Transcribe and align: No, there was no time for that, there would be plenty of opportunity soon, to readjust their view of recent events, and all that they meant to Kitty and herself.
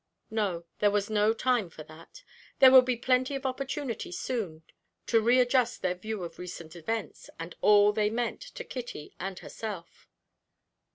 No, 0.31 0.65
there 0.79 0.89
was 0.89 1.11
no 1.11 1.31
time 1.31 1.69
for 1.69 1.83
that, 1.83 2.23
there 2.57 2.71
would 2.71 2.85
be 2.85 2.95
plenty 2.95 3.35
of 3.35 3.45
opportunity 3.45 4.11
soon, 4.11 4.63
to 5.05 5.21
readjust 5.21 5.83
their 5.83 5.93
view 5.93 6.23
of 6.23 6.39
recent 6.39 6.75
events, 6.75 7.29
and 7.39 7.53
all 7.61 7.91
that 7.93 8.01
they 8.01 8.09
meant 8.09 8.41
to 8.41 8.63
Kitty 8.63 9.13
and 9.19 9.37
herself. 9.37 10.07